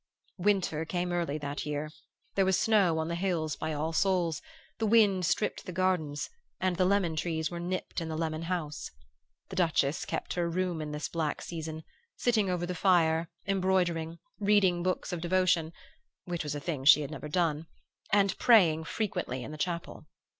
[0.39, 1.91] "Winter came early that year,
[2.33, 4.41] there was snow on the hills by All Souls,
[4.79, 6.27] the wind stripped the gardens,
[6.59, 8.89] and the lemon trees were nipped in the lemon house.
[9.49, 11.83] The Duchess kept her room in this black season,
[12.17, 15.71] sitting over the fire, embroidering, reading books of devotion
[16.25, 17.67] (which was a thing she had never done)
[18.11, 20.07] and praying frequently in the chapel.